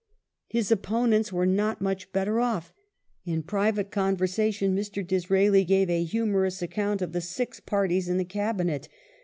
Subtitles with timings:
[0.01, 0.03] ^
[0.47, 2.73] His opponents were not much better off."
[3.23, 5.05] In private conversation, Mr.
[5.05, 8.89] Disraeli gave a humorous account of the six parties in the Cabinet.